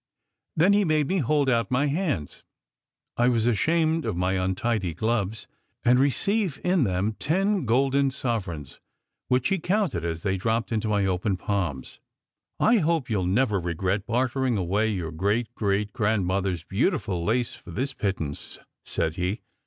[0.55, 2.43] Then SECRET HISTORY 25 he made me hold out my hands
[3.17, 5.45] (I was ashamed of my un tidy gloves)
[5.85, 8.79] and receive in them ten golden sovereigns,
[9.27, 11.99] which he counted as they dropped into my open palms.
[12.59, 17.53] "I hope you ll never regret bartering away your great great grandmother s beautiful lace
[17.53, 19.41] for this pittance," said he.